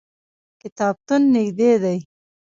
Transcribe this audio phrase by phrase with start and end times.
[0.61, 1.97] کتابتون نږدې دی